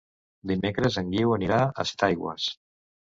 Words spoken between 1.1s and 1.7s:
Guiu anirà